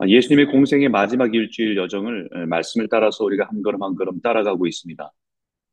[0.00, 4.66] 아, 예수님의 공생의 마지막 일주일 여정을 에, 말씀을 따라서 우리가 한 걸음 한 걸음 따라가고
[4.66, 5.12] 있습니다.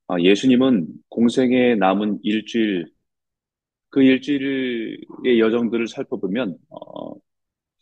[0.09, 2.87] 아, 예수님은 공생의 남은 일주일,
[3.89, 7.13] 그 일주일의 여정들을 살펴보면 어,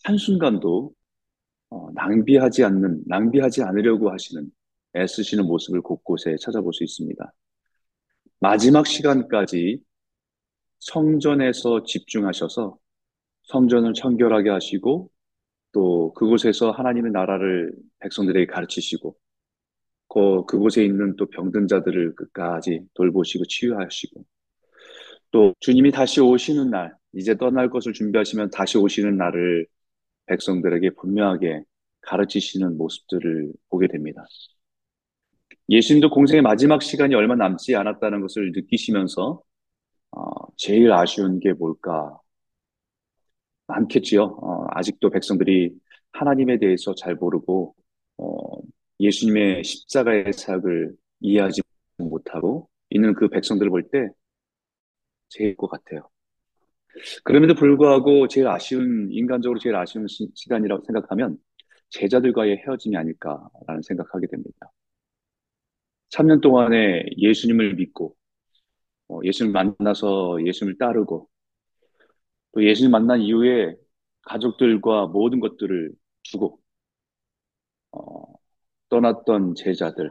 [0.04, 0.94] 한순간도
[1.72, 4.48] 어, 낭비하지 않는, 낭비하지 않으려고 하시는
[4.96, 7.34] 애쓰시는 모습을 곳곳에 찾아볼 수 있습니다.
[8.40, 9.80] 마지막 시간까지
[10.78, 12.78] 성전에서 집중하셔서
[13.46, 15.10] 성전을 청결하게 하시고
[15.76, 19.14] 또 그곳에서 하나님의 나라를 백성들에게 가르치시고
[20.08, 24.24] 그, 그곳에 있는 또 병든 자들을 끝까지 돌보시고 치유하시고
[25.32, 29.68] 또 주님이 다시 오시는 날, 이제 떠날 것을 준비하시면 다시 오시는 날을
[30.28, 31.64] 백성들에게 분명하게
[32.04, 34.24] 가르치시는 모습들을 보게 됩니다.
[35.68, 39.42] 예수님도 공생의 마지막 시간이 얼마 남지 않았다는 것을 느끼시면서
[40.12, 40.22] 어,
[40.56, 42.18] 제일 아쉬운 게 뭘까?
[43.68, 44.24] 많겠지요.
[44.24, 45.74] 어, 아직도 백성들이
[46.14, 47.76] 하나님에 대해서 잘 모르고
[48.18, 48.62] 어,
[49.00, 51.62] 예수님의 십자가의 사역을 이해하지
[51.98, 54.10] 못하고 있는 그 백성들을 볼 때
[55.30, 56.10] 제일 것 같아요.
[57.24, 61.38] 그럼에도 불구하고 제일 아쉬운, 인간적으로 제일 아쉬운 시, 시간이라고 생각하면
[61.90, 64.72] 제자들과의 헤어짐이 아닐까라는 생각하게 됩니다.
[66.12, 68.16] 3년 동안에 예수님을 믿고,
[69.10, 71.28] 어, 예수님을 만나서 예수님을 따르고,
[72.56, 73.76] 또 예수님 만난 이후에
[74.24, 75.92] 가족들과 모든 것들을
[76.24, 76.60] 주고,
[77.92, 78.24] 어,
[78.90, 80.10] 떠났던 제자들.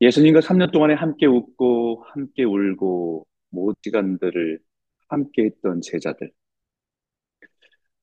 [0.00, 4.60] 예수님과 3년 동안에 함께 웃고, 함께 울고, 모든 시간들을
[5.08, 6.30] 함께 했던 제자들.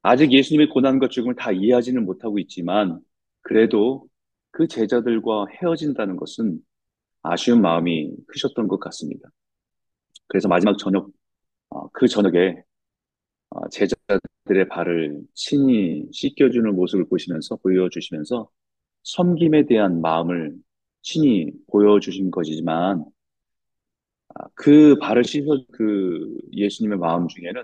[0.01, 2.99] 아직 예수님의 고난과 죽음을 다 이해하지는 못하고 있지만,
[3.41, 4.05] 그래도
[4.51, 6.59] 그 제자들과 헤어진다는 것은
[7.23, 9.29] 아쉬운 마음이 크셨던 것 같습니다.
[10.27, 11.09] 그래서 마지막 저녁,
[11.69, 12.64] 어, 그 저녁에 어,
[13.71, 18.49] 제자들의 발을 친히 씻겨주는 모습을 보시면서, 보여주시면서
[19.03, 20.55] 섬김에 대한 마음을
[21.01, 23.05] 친히 보여주신 것이지만,
[24.35, 27.63] 아, 그 발을 씻어 그 예수님의 마음 중에는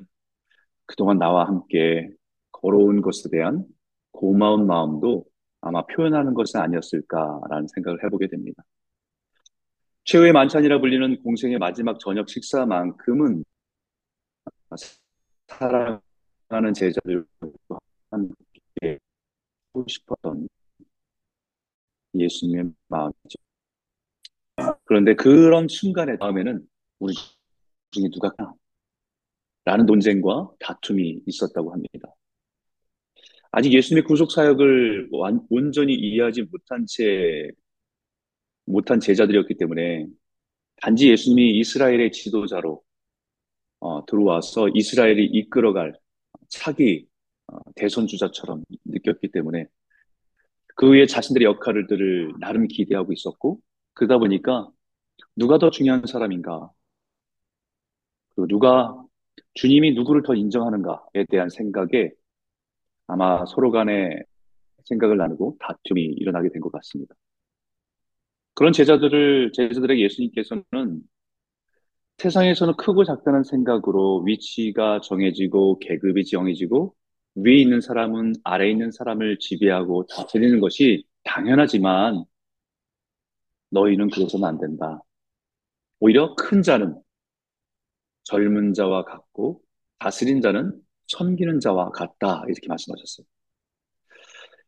[0.85, 2.09] 그동안 나와 함께
[2.51, 3.65] 걸어온 것에 대한
[4.11, 5.25] 고마운 마음도
[5.61, 8.63] 아마 표현하는 것은 아니었을까라는 생각을 해보게 됩니다.
[10.05, 13.43] 최후의 만찬이라 불리는 공생의 마지막 저녁 식사만큼은
[15.57, 17.79] 사랑하는 제자들과
[18.09, 18.99] 함께
[19.73, 20.47] 하고 싶었던
[22.15, 23.37] 예수님의 마음이죠.
[24.85, 26.67] 그런데 그런 순간의 다음에는
[26.99, 27.13] 우리
[27.91, 28.31] 중에 누가
[29.63, 32.13] 라는 논쟁과 다툼이 있었다고 합니다.
[33.51, 35.09] 아직 예수님의 구속 사역을
[35.49, 37.49] 온전히 이해하지 못한 채
[38.65, 40.07] 못한 제자들이었기 때문에
[40.77, 42.81] 단지 예수님이 이스라엘의 지도자로
[43.81, 45.93] 어, 들어와서 이스라엘이 이끌어갈
[46.49, 47.07] 차기
[47.47, 49.67] 어, 대선 주자처럼 느꼈기 때문에
[50.75, 53.59] 그 위에 자신들의 역할들을 나름 기대하고 있었고
[53.93, 54.69] 그러다 보니까
[55.35, 56.71] 누가 더 중요한 사람인가
[58.35, 59.03] 그 누가
[59.55, 62.11] 주님이 누구를 더 인정하는가에 대한 생각에
[63.07, 64.21] 아마 서로 간에
[64.85, 67.15] 생각을 나누고 다툼이 일어나게 된 것 같습니다.
[68.53, 71.01] 그런 제자들을, 제자들에게 예수님께서는
[72.17, 76.95] 세상에서는 크고 작다는 생각으로 위치가 정해지고 계급이 정해지고
[77.35, 82.25] 위에 있는 사람은 아래에 있는 사람을 지배하고 다스리는 것이 당연하지만
[83.71, 85.01] 너희는 그래서는 안 된다.
[85.99, 87.01] 오히려 큰 자는
[88.23, 89.61] 젊은 자와 같고
[89.99, 93.25] 다스린 자는 섬기는 자와 같다 이렇게 말씀하셨어요.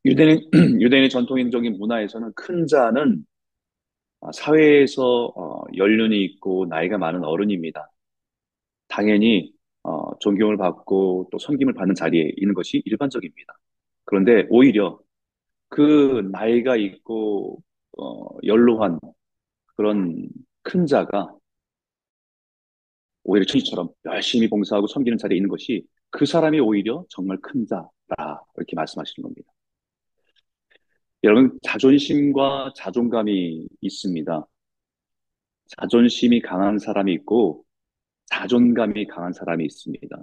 [0.06, 0.50] 유대인
[0.82, 3.26] 유대인의 전통적인 문화에서는 큰 자는
[4.32, 7.90] 사회에서 어, 연륜이 있고 나이가 많은 어른입니다.
[8.88, 9.54] 당연히
[9.84, 13.54] 어, 존경을 받고 또 섬김을 받는 자리에 있는 것이 일반적입니다.
[14.06, 15.00] 그런데 오히려
[15.70, 17.62] 그 나이가 있고
[17.98, 19.00] 어, 연로한
[19.76, 20.30] 그런
[20.64, 21.36] 큰 자가
[23.24, 28.46] 오히려 천이처럼 열심히 봉사하고 섬기는 자리에 있는 것이 그 사람이 오히려 정말 큰 자다.
[28.58, 29.53] 이렇게 말씀하시는 겁니다.
[31.24, 34.46] 여러분, 자존심과 자존감이 있습니다.
[35.78, 37.64] 자존심이 강한 사람이 있고,
[38.26, 40.18] 자존감이 강한 사람이 있습니다.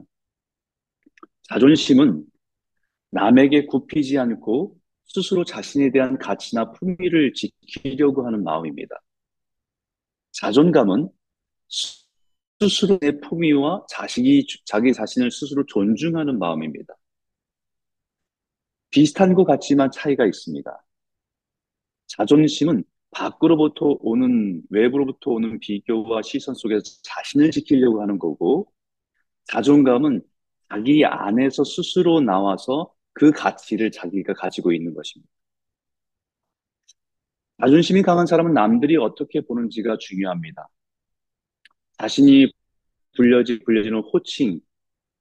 [1.45, 2.25] 자존심은
[3.13, 4.77] 남에게 굽히지 않고
[5.07, 9.01] 스스로 자신에 대한 가치나 품위를 지키려고 하는 마음입니다.
[10.33, 11.09] 자존감은
[12.61, 16.95] 스스로의 품위와 자식이, 자기 자신을 스스로 존중하는 마음입니다.
[18.91, 20.71] 비슷한 것 같지만 차이가 있습니다.
[22.17, 28.73] 자존심은 밖으로부터 오는, 외부로부터 오는 비교와 시선 속에서 자신을 지키려고 하는 거고,
[29.45, 30.23] 자존감은
[30.69, 35.31] 자기 안에서 스스로 나와서 그 가치를 자기가 가지고 있는 것입니다.
[37.61, 40.69] 자존심이 강한 사람은 남들이 어떻게 보는지가 중요합니다.
[41.99, 42.51] 자신이
[43.17, 44.61] 불려지, 불려지는 호칭,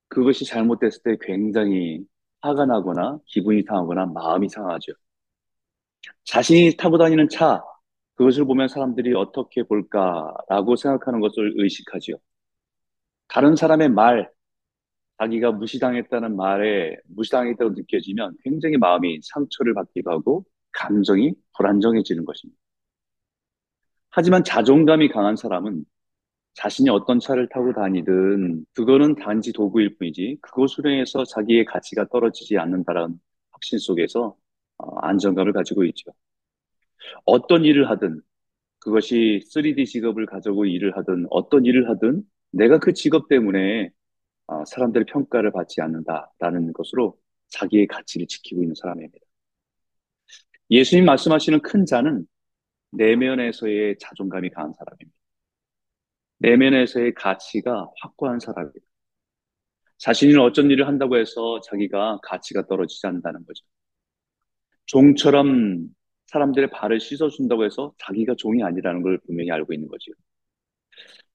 [0.07, 2.01] 그것이 잘못됐을 때 굉장히
[2.41, 4.93] 화가 나거나 기분이 상하거나 마음이 상하죠.
[6.23, 7.63] 자신이 타고 다니는 차,
[8.15, 12.17] 그것을 보면 사람들이 어떻게 볼까라고 생각하는 것을 의식하지요.
[13.27, 14.29] 다른 사람의 말,
[15.19, 22.59] 자기가 무시당했다는 말에 무시당했다고 느껴지면 굉장히 마음이 상처를 받기도 하고 감정이 불안정해지는 것입니다.
[24.11, 25.85] 하지만 자존감이 강한 사람은
[26.53, 33.19] 자신이 어떤 차를 타고 다니든 그거는 단지 도구일 뿐이지 그것으로 인해서 자기의 가치가 떨어지지 않는다는
[33.51, 34.48] 확신 속에서 어,
[35.01, 36.11] 안정감을 가지고 있죠.
[37.25, 38.21] 어떤 일을 하든
[38.79, 43.91] 그것이 3D 직업을 가지고 일을 하든 어떤 일을 하든 내가 그 직업 때문에
[44.47, 49.17] 어, 사람들의 평가를 받지 않는다라는 것으로 자기의 가치를 지키고 있는 사람입니다.
[50.71, 52.25] 예수님 말씀하시는 큰 자는
[52.91, 55.17] 내면에서의 자존감이 강한 사람입니다.
[56.39, 58.85] 내면에서의 가치가 확고한 사람입니다.
[59.97, 63.65] 자신이 어쩐 일을 한다고 해서 자기가 가치가 떨어지지 않는다는 거죠.
[64.89, 65.87] 종처럼
[66.27, 70.11] 사람들의 발을 씻어준다고 해서 자기가 종이 아니라는 걸 분명히 알고 있는 거죠.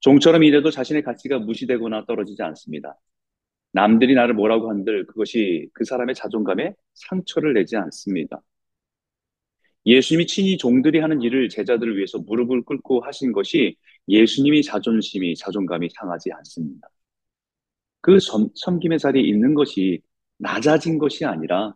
[0.01, 2.97] 종처럼 일해도 자신의 가치가 무시되거나 떨어지지 않습니다.
[3.71, 8.41] 남들이 나를 뭐라고 한들 그것이 그 사람의 자존감에 상처를 내지 않습니다.
[9.85, 13.77] 예수님이 친히 종들이 하는 일을 제자들을 위해서 무릎을 꿇고 하신 것이
[14.09, 16.89] 예수님이 자존심이, 자존감이 상하지 않습니다.
[18.01, 20.01] 그 섬, 섬김의 자리에 있는 것이
[20.39, 21.73] 낮아진 것이 아니라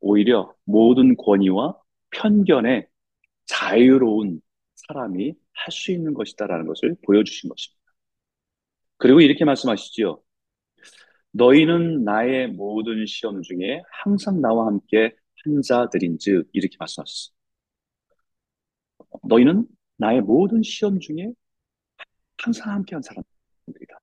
[0.00, 1.76] 오히려 모든 권위와
[2.10, 2.86] 편견에
[3.46, 4.40] 자유로운
[4.74, 7.80] 사람이 할 수 있는 것이다라는 것을 보여주신 것입니다.
[8.98, 10.22] 그리고 이렇게 말씀하시지요.
[11.32, 15.14] 너희는 나의 모든 시험 중에 항상 나와 함께
[15.44, 17.34] 한 자들인즉 이렇게 말씀하셨어요.
[19.24, 19.66] 너희는
[19.96, 21.32] 나의 모든 시험 중에
[22.38, 24.00] 항상 함께 한 사람들이다.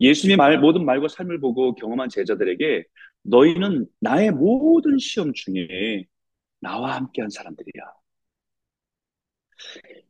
[0.00, 2.84] 예수님의 말, 모든 말과 삶을 보고 경험한 제자들에게
[3.24, 6.06] 너희는 나의 모든 시험 중에
[6.60, 7.84] 나와 함께한 사람들이야.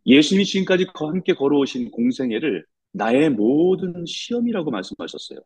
[0.07, 5.41] 예수님이 지금까지 함께 걸어오신 공생애를 나의 모든 시험이라고 말씀하셨어요.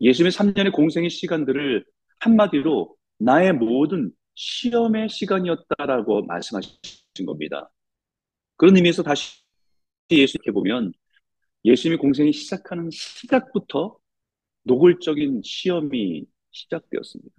[0.00, 1.84] 예수님의 3년의 공생의 시간들을
[2.20, 7.70] 한마디로 나의 모든 시험의 시간이었다라고 말씀하신 겁니다.
[8.56, 9.42] 그런 의미에서 다시
[10.10, 10.92] 예수님께 보면
[11.64, 13.96] 예수님의 공생이 시작하는 시작부터
[14.64, 17.34] 노골적인 시험이 시작되었습니다.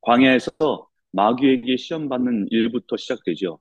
[0.00, 3.58] 광야에서 마귀에게 시험 받는 일부터 시작되죠.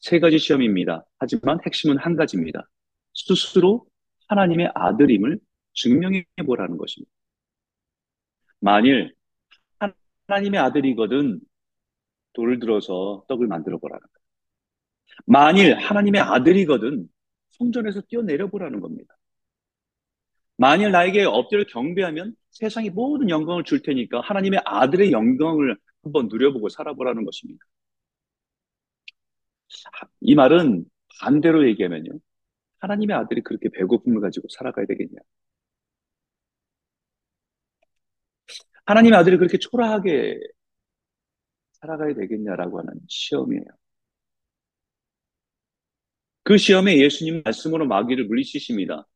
[0.00, 1.04] 세 가지 시험입니다.
[1.18, 2.68] 하지만 핵심은 한 가지입니다.
[3.14, 3.86] 스스로
[4.28, 5.38] 하나님의 아들임을
[5.74, 7.10] 증명해 보라는 것입니다.
[8.60, 9.14] 만일
[10.26, 11.40] 하나님의 아들이거든
[12.34, 14.20] 돌을 들어서 떡을 만들어 보라는 거예요.
[15.26, 17.08] 만일 하나님의 아들이거든
[17.50, 19.14] 성전에서 뛰어내려 보라는 겁니다.
[20.60, 27.24] 만일 나에게 엎드려 경배하면 세상의 모든 영광을 줄 테니까 하나님의 아들의 영광을 한번 누려보고 살아보라는
[27.24, 27.64] 것입니다.
[30.20, 30.84] 이 말은
[31.18, 32.10] 반대로 얘기하면요.
[32.80, 35.18] 하나님의 아들이 그렇게 배고픔을 가지고 살아가야 되겠냐.
[38.84, 40.40] 하나님의 아들이 그렇게 초라하게
[41.72, 43.64] 살아가야 되겠냐라고 하는 시험이에요.
[46.42, 49.06] 그 시험에 예수님 말씀으로 마귀를 물리치십니다.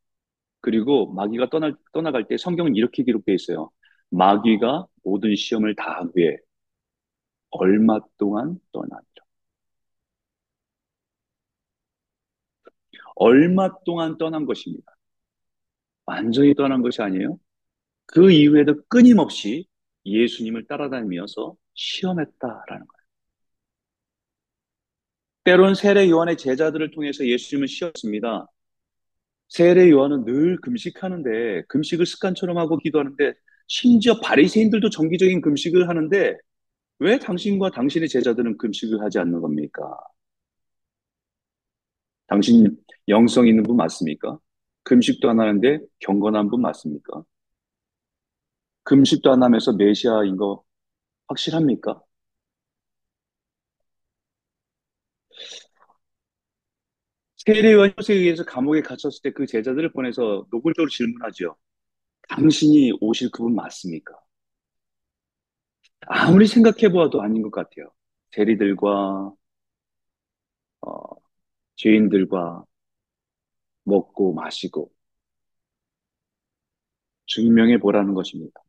[0.64, 3.71] 그리고 마귀가 떠나, 떠나갈 때 성경은 이렇게 기록되어 있어요.
[4.09, 6.38] 마귀가 모든 시험을 다한 후에
[7.50, 9.04] 얼마 동안 떠나니라.
[13.16, 14.97] 얼마 동안 떠난 것입니다.
[16.06, 17.38] 완전히 떠난 것이 아니에요.
[18.06, 19.66] 그 이후에도 끊임없이
[20.06, 23.04] 예수님을 따라다니면서 시험했다라는 거예요.
[25.44, 28.47] 때론 세례 요한의 제자들을 통해서 예수님을 시험했습니다.
[29.49, 33.35] 세례 요한은 늘 금식하는데 금식을 습관처럼 하고 기도하는데
[33.69, 36.37] 심지어 바리새인들도 정기적인 금식을 하는데
[37.01, 39.83] 왜 당신과 당신의 제자들은 금식을 하지 않는 겁니까?
[42.27, 42.77] 당신
[43.09, 44.39] 영성 있는 분 맞습니까?
[44.85, 47.25] 금식도 안 하는데 경건한 분 맞습니까?
[48.85, 50.65] 금식도 안 하면서 메시아인 거
[51.29, 52.03] 확실합니까?
[57.47, 61.57] 세례요한 요새에 의해서 감옥에 갇혔을 때 그 제자들을 보내서 노골적으로 질문하죠.
[62.29, 64.15] 당신이 오실 그분 맞습니까?
[66.07, 67.91] 아무리 생각해 보아도 아닌 것 같아요.
[68.31, 69.33] 대리들과
[70.83, 71.03] 어,
[71.77, 72.65] 죄인들과
[73.85, 74.93] 먹고 마시고
[77.27, 78.61] 증명해 보라는 것입니다.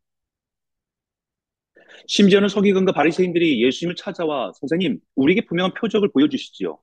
[2.08, 6.78] 심지어는 서기관과 바리새인들이 예수님을 찾아와 선생님, 우리에게 분명한 표적을 보여주시지요.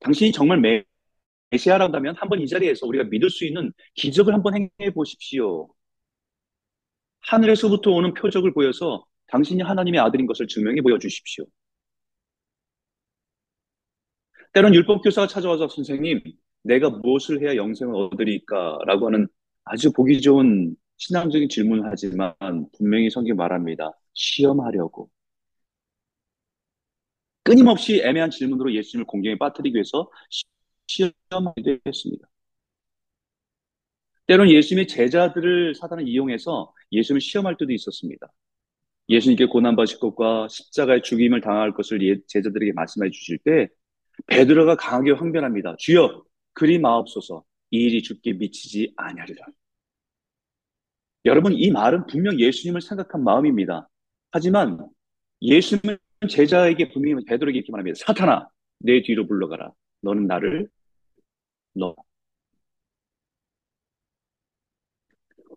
[0.00, 0.60] 당신이 정말
[1.54, 5.68] 메시아라면 한번 이 자리에서 우리가 믿을 수 있는 기적을 한번 행해 보십시오.
[7.20, 11.46] 하늘에서부터 오는 표적을 보여서 당신이 하나님의 아들인 것을 증명해 보여주십시오.
[14.52, 16.20] 때론 율법교사가 찾아와서 선생님,
[16.62, 18.78] 내가 무엇을 해야 영생을 얻으리까?
[18.86, 19.26] 라고 하는
[19.64, 22.34] 아주 보기 좋은 신앙적인 질문을 하지만
[22.76, 23.90] 분명히 성경 말합니다.
[24.12, 25.10] 시험하려고.
[27.42, 30.08] 끊임없이 애매한 질문으로 예수님을 공경에 빠뜨리기 위해서
[30.86, 32.28] 시험하기도 했습니다.
[34.26, 38.32] 때론 예수님의 제자들을 사단을 이용해서 예수님을 시험할 때도 있었습니다.
[39.08, 43.68] 예수님께 고난받으실 것과 십자가의 죽임을 당할 것을 예, 제자들에게 말씀해 주실 때
[44.26, 45.76] 베드로가 강하게 황변합니다.
[45.78, 46.24] 주여
[46.54, 49.44] 그리 마옵소서 이 일이 죽게 미치지 아니하리라.
[51.26, 53.88] 여러분 이 말은 분명 예수님을 생각한 마음입니다.
[54.30, 54.88] 하지만
[55.42, 55.98] 예수님은
[56.30, 57.98] 제자에게 분명히 베드로에게 이렇게 말합니다.
[58.06, 58.48] 사탄아
[58.78, 59.72] 내 뒤로 불러가라.
[60.02, 60.68] 너는 나를
[61.74, 61.94] 너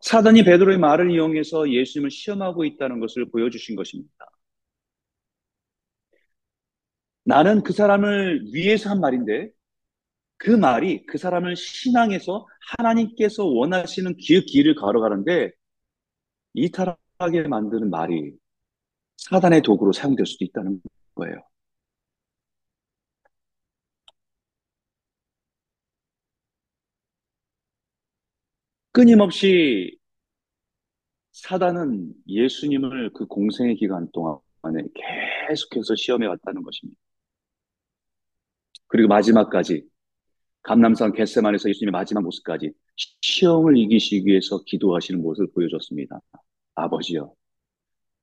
[0.01, 4.25] 사단이 베드로의 말을 이용해서 예수님을 시험하고 있다는 것을 보여주신 것입니다.
[7.23, 9.49] 나는 그 사람을 위해서 한 말인데
[10.37, 12.47] 그 말이 그 사람을 신앙에서
[12.77, 15.51] 하나님께서 원하시는 길, 길을 걸어가는데
[16.53, 18.33] 이탈하게 만드는 말이
[19.17, 20.81] 사단의 도구로 사용될 수도 있다는
[21.15, 21.41] 거예요.
[28.97, 29.95] 끊임없이
[31.31, 34.81] 사단은 예수님을 그 공생의 기간 동안에
[35.47, 36.99] 계속해서 시험해 왔다는 것입니다.
[38.87, 39.83] 그리고 마지막까지
[40.63, 42.71] 감남산 겟세만에서 예수님의 마지막 모습까지
[43.21, 46.19] 시험을 이기시기 위해서 기도하시는 모습을 보여줬습니다.
[46.73, 47.31] 아버지여,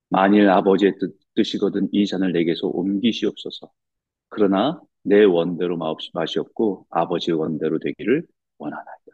[0.08, 3.70] 만일 아버지의 뜻, 뜻이거든 이 잔을 내게서 옮기시옵소서.
[4.28, 5.78] 그러나 내 원대로
[6.14, 8.26] 마시옵고 아버지의 원대로 되기를
[8.58, 9.04] 원하나이다.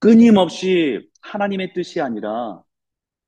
[0.00, 2.62] 끊임없이 하나님의 뜻이 아니라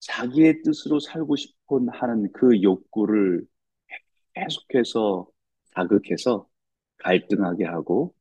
[0.01, 3.47] 자기의 뜻으로 살고 싶은 하는 그 욕구를
[4.35, 5.29] 계속해서
[5.75, 6.49] 자극해서
[6.99, 8.15] 갈등하게 하고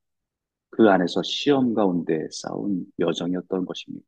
[0.69, 4.07] 그 안에서 시험 가운데 싸운 여정이었던 것입니다.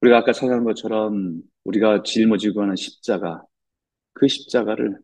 [0.00, 3.44] 우리가 아까 찾아한 것처럼 우리가 짊어지고 하는 십자가,
[4.12, 4.98] 그 십자가를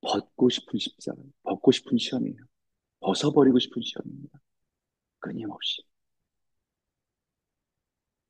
[0.00, 2.36] 벗고 싶은 십자가, 벗고 싶은 시험이에요.
[3.00, 4.38] 벗어버리고 싶은 시험입니다.
[5.24, 5.82] 끊임없이.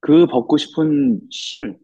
[0.01, 1.79] 그 벗고 싶은 실,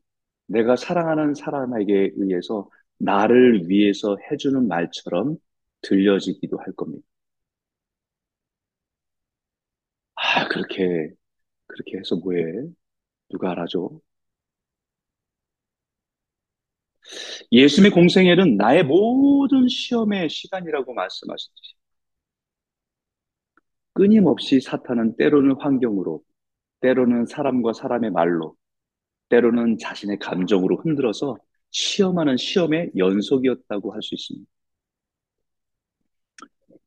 [0.47, 5.37] 내가 사랑하는 사람에게 의해서 나를 위해서 해주는 말처럼
[5.83, 7.07] 들려지기도 할 겁니다.
[10.15, 11.11] 아, 그렇게,
[11.67, 12.43] 그렇게 해서 뭐해?
[13.31, 14.01] 누가 알아줘?
[17.53, 21.75] 예수님의 공생애는 나의 모든 시험의 시간이라고 말씀하셨듯이
[24.01, 26.25] 끊임없이 사탄은 때로는 환경으로,
[26.81, 28.57] 때로는 사람과 사람의 말로,
[29.29, 31.37] 때로는 자신의 감정으로 흔들어서
[31.71, 34.51] 시험하는 시험의 연속이었다고 할 수 있습니다.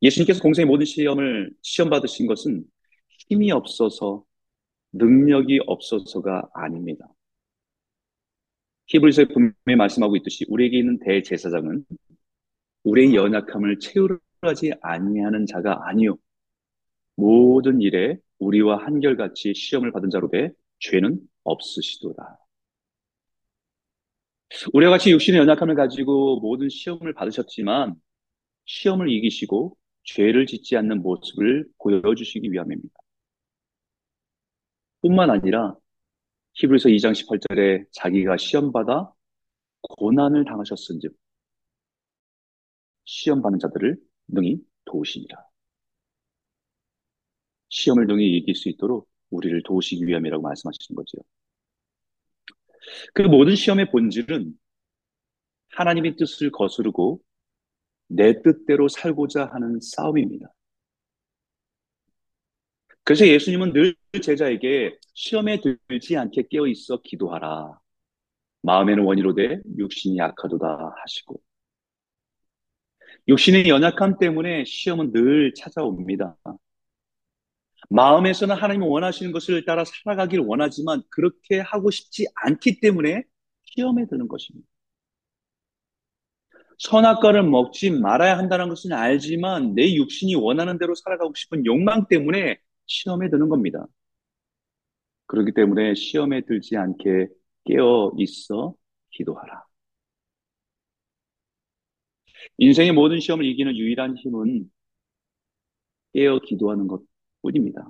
[0.02, 2.64] 예수님께서 공생의 모든 시험을 시험 받으신 것은
[3.30, 4.26] 힘이 없어서
[4.94, 7.08] 능력이 없어서가 아닙니다.
[8.88, 11.86] 히브리서에 분명히 말씀하고 있듯이 우리에게 있는 대제사장은
[12.86, 16.18] 우리의 연약함을 채우려 하지 아니하는 자가 아니요
[17.16, 22.40] 모든 일에 우리와 한결같이 시험을 받은 자로 돼 죄는 없으시도다.
[24.74, 27.96] 우리와 같이 육신의 연약함을 가지고 모든 시험을 받으셨지만
[28.66, 32.94] 시험을 이기시고 죄를 짓지 않는 모습을 보여주시기 위함입니다.
[35.02, 35.76] 뿐만 아니라
[36.54, 39.12] 히브리서 2장 18절에 자기가 시험받아
[39.82, 41.14] 고난을 당하셨은즉
[43.06, 45.53] 시험받는 자들을 능히 도우시니라.
[47.74, 51.18] 시험을 능히 이길 수 있도록 우리를 도우시기 위함이라고 말씀하시는 거죠.
[53.14, 54.54] 그 모든 시험의 본질은
[55.72, 57.20] 하나님의 뜻을 거스르고
[58.08, 60.54] 내 뜻대로 살고자 하는 싸움입니다.
[63.04, 67.80] 그래서 예수님은 늘 제자에게 시험에 들지 않게 깨어 있어 기도하라.
[68.62, 71.42] 마음에는 원이로 돼 육신이 약하도다 하시고
[73.28, 76.38] 육신의 연약함 때문에 시험은 늘 찾아옵니다.
[77.90, 83.24] 마음에서는 하나님이 원하시는 것을 따라 살아가길 원하지만 그렇게 하고 싶지 않기 때문에
[83.66, 84.68] 시험에 드는 것입니다.
[86.80, 93.30] 선악과를 먹지 말아야 한다는 것은 알지만 내 육신이 원하는 대로 살아가고 싶은 욕망 때문에 시험에
[93.30, 93.86] 드는 겁니다.
[95.28, 97.28] 그렇기 때문에 시험에 들지 않게
[97.66, 98.76] 깨어 있어
[99.12, 99.64] 기도하라.
[102.58, 104.70] 인생의 모든 시험을 이기는 유일한 힘은
[106.14, 107.04] 깨어 기도하는 것
[107.44, 107.88] 뿐입니다.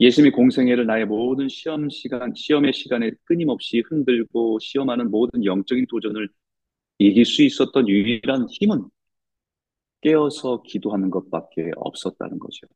[0.00, 6.28] 예수님이 공생애를 나의 모든 시험 시간, 시험의 시간에 끊임없이 흔들고 시험하는 모든 영적인 도전을
[6.98, 8.88] 이길 수 있었던 유일한 힘은
[10.00, 12.66] 깨어서 기도하는 것밖에 없었다는 거죠.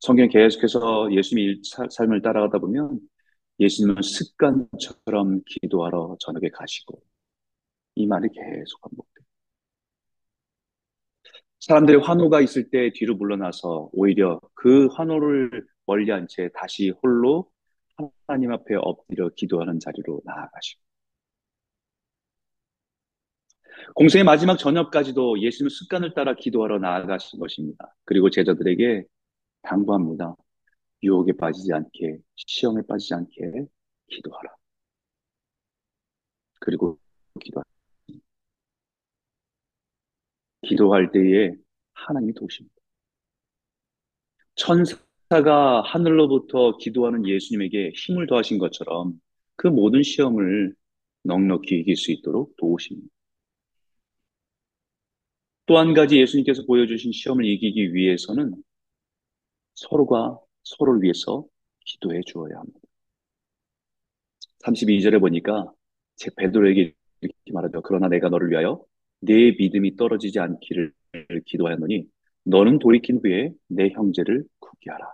[0.00, 3.00] 성경 계속해서 예수님의 삶을 따라가다 보면
[3.58, 7.02] 예수님은 습관처럼 기도하러 저녁에 가시고
[7.96, 9.13] 이 말이 계속 반복돼요.
[11.66, 17.50] 사람들의 환호가 있을 때 뒤로 물러나서 오히려 그 환호를 멀리한 채 다시 홀로
[18.26, 20.82] 하나님 앞에 엎드려 기도하는 자리로 나아가시고
[23.94, 27.94] 공생의 마지막 저녁까지도 예수님은 습관을 따라 기도하러 나아가신 것입니다.
[28.04, 29.04] 그리고 제자들에게
[29.62, 30.36] 당부합니다.
[31.02, 33.66] 유혹에 빠지지 않게, 시험에 빠지지 않게
[34.08, 34.50] 기도하라.
[36.60, 36.98] 그리고
[37.40, 37.73] 기도하라.
[40.64, 41.52] 기도할 때에
[41.94, 42.74] 하나님이 도우십니다.
[44.56, 49.20] 천사가 하늘로부터 기도하는 예수님에게 힘을 더하신 것처럼
[49.56, 50.74] 그 모든 시험을
[51.24, 53.08] 넉넉히 이길 수 있도록 도우십니다.
[55.66, 58.54] 또 한 가지 예수님께서 보여주신 시험을 이기기 위해서는
[59.74, 61.46] 서로가 서로를 위해서
[61.86, 62.80] 기도해 주어야 합니다.
[64.64, 65.72] 32절에 보니까
[66.16, 67.82] 제 베드로에게 이렇게 말하죠.
[67.82, 68.84] 그러나 내가 너를 위하여
[69.24, 70.92] 내 믿음이 떨어지지 않기를
[71.46, 72.06] 기도하였노니
[72.44, 75.06] 너는 돌이킨 후에 내 형제를 굳게 하라.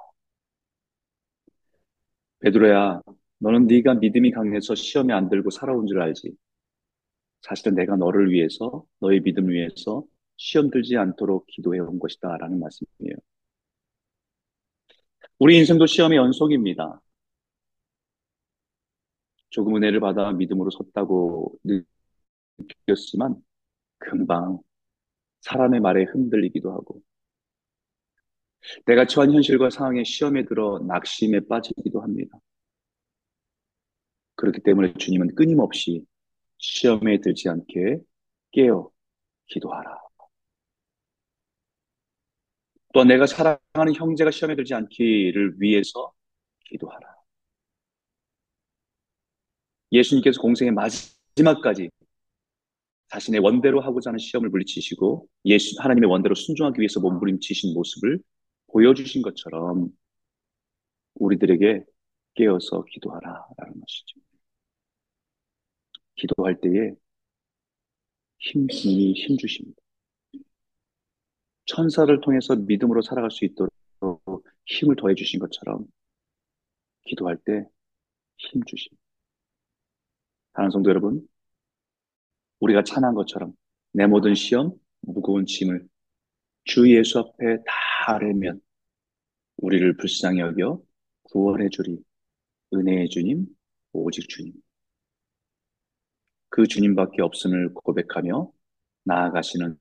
[2.40, 3.02] 베드로야,
[3.38, 6.32] 너는 네가 믿음이 강해서 시험에 안 들고 살아온 줄 알지.
[7.42, 10.04] 사실은 내가 너를 위해서 너의 믿음을 위해서
[10.36, 13.16] 시험 들지 않도록 기도해 온 것이다라는 말씀이에요.
[15.38, 17.00] 우리 인생도 시험의 연속입니다.
[19.50, 21.58] 조금 은혜를 받아 믿음으로 섰다고
[22.86, 23.36] 느꼈지만
[24.00, 24.58] 금방
[25.42, 27.00] 사람의 말에 흔들리기도 하고
[28.86, 32.38] 내가 처한 현실과 상황에 시험에 들어 낙심에 빠지기도 합니다.
[34.34, 36.04] 그렇기 때문에 주님은 끊임없이
[36.58, 38.00] 시험에 들지 않게
[38.52, 38.90] 깨어
[39.46, 39.98] 기도하라.
[42.92, 46.12] 또 내가 사랑하는 형제가 시험에 들지 않기를 위해서
[46.66, 47.08] 기도하라.
[49.92, 51.90] 예수님께서 공생의 마지막까지
[53.12, 58.20] 자신의 원대로 하고자 하는 시험을 물리치시고 예수 하나님의 원대로 순종하기 위해서 몸부림치신 모습을
[58.68, 59.88] 보여주신 것처럼
[61.14, 61.84] 우리들에게
[62.34, 64.20] 깨어서 기도하라라는 것이죠.
[66.14, 66.92] 기도할 때에
[68.38, 69.80] 힘, 힘 주십니다.
[71.66, 73.72] 천사를 통해서 믿음으로 살아갈 수 있도록
[74.66, 75.86] 힘을 더해 주신 것처럼
[77.04, 77.66] 기도할 때
[78.40, 79.02] 힘 주십니다.
[80.54, 81.26] 사는 성도 여러분,
[82.60, 83.52] 우리가 찬한 것처럼
[83.92, 85.86] 내 모든 시험, 무거운 짐을
[86.64, 88.60] 주 예수 앞에 다 아뢰면
[89.56, 90.82] 우리를 불쌍히 여겨
[91.24, 91.98] 구원해 주리
[92.72, 93.46] 은혜의 주님,
[93.92, 94.52] 오직 주님.
[96.48, 98.50] 그 주님밖에 없음을 고백하며
[99.04, 99.78] 나아가시는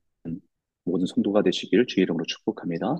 [0.84, 2.96] 모든 성도가 되시기를 주의 이름으로 축복합니다.